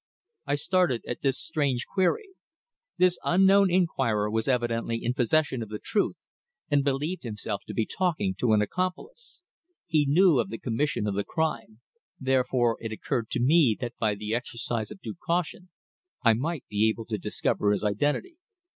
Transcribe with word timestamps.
I 0.47 0.55
started 0.55 1.03
at 1.05 1.21
this 1.21 1.39
strange 1.39 1.85
query. 1.85 2.29
This 2.97 3.19
unknown 3.23 3.69
inquirer 3.69 4.31
was 4.31 4.47
evidently 4.47 4.97
in 4.97 5.13
possession 5.13 5.61
of 5.61 5.69
the 5.69 5.77
truth, 5.77 6.15
and 6.71 6.83
believed 6.83 7.21
himself 7.21 7.61
to 7.67 7.73
be 7.75 7.85
talking 7.85 8.33
to 8.39 8.53
an 8.53 8.63
accomplice. 8.63 9.43
He 9.85 10.07
knew 10.07 10.39
of 10.39 10.49
the 10.49 10.57
commission 10.57 11.05
of 11.05 11.13
the 11.13 11.23
crime, 11.23 11.81
therefore 12.19 12.77
it 12.81 12.91
occurred 12.91 13.29
to 13.29 13.39
me 13.43 13.77
that 13.79 13.93
by 13.99 14.15
the 14.15 14.33
exercise 14.33 14.89
of 14.89 15.01
due 15.01 15.17
caution 15.23 15.69
I 16.23 16.33
might 16.33 16.63
be 16.67 16.89
able 16.89 17.05
to 17.05 17.19
discover 17.19 17.69
his 17.71 17.83
identity. 17.83 18.37